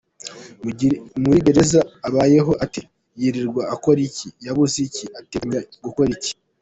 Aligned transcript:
Muri 1.23 1.39
gereza 1.47 1.79
abayeho 2.07 2.51
ate, 2.65 2.81
yirirwa 3.19 3.63
akora 3.73 3.99
iki, 4.09 4.27
yabuze 4.45 4.77
iki, 4.87 5.05
arateganya 5.17 5.59
gukora 5.85 6.09
iki? 6.17 6.31